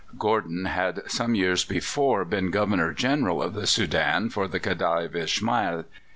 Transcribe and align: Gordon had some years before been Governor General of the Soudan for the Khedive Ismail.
Gordon 0.17 0.65
had 0.65 1.03
some 1.11 1.35
years 1.35 1.63
before 1.63 2.25
been 2.25 2.49
Governor 2.49 2.91
General 2.91 3.39
of 3.39 3.53
the 3.53 3.67
Soudan 3.67 4.31
for 4.31 4.47
the 4.47 4.59
Khedive 4.59 5.15
Ismail. 5.15 5.85